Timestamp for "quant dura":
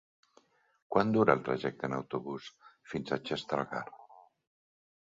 0.95-1.35